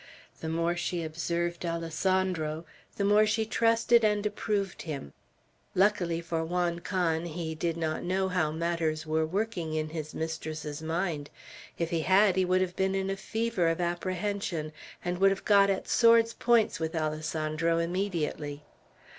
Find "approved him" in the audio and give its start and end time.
4.25-5.13